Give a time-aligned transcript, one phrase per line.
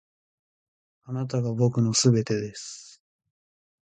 [1.03, 3.03] あなたが僕の全てです．